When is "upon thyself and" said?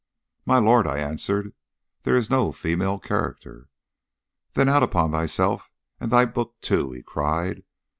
4.81-6.09